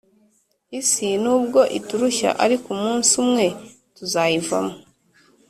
[0.79, 3.45] Isi nubwo iturushya ariko umunsi umwe
[3.95, 4.75] tuzayivamo